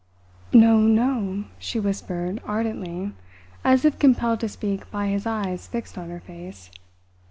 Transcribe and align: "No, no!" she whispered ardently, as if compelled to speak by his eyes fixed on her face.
"No, 0.51 0.79
no!" 0.79 1.43
she 1.59 1.79
whispered 1.79 2.41
ardently, 2.43 3.13
as 3.63 3.85
if 3.85 3.99
compelled 3.99 4.39
to 4.39 4.49
speak 4.49 4.89
by 4.89 5.09
his 5.09 5.27
eyes 5.27 5.67
fixed 5.67 5.95
on 5.95 6.09
her 6.09 6.21
face. 6.21 6.71